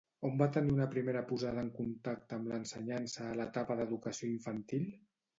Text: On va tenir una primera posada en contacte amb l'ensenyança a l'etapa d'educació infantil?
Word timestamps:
On 0.27 0.37
va 0.41 0.45
tenir 0.53 0.71
una 0.75 0.85
primera 0.93 1.19
posada 1.31 1.59
en 1.65 1.67
contacte 1.75 2.37
amb 2.37 2.49
l'ensenyança 2.51 3.27
a 3.27 3.35
l'etapa 3.41 3.77
d'educació 3.81 4.31
infantil? 4.37 4.89